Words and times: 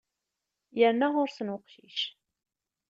Yerna 0.79 1.07
ɣur-sen 1.13 1.53
uqcic. 1.55 1.99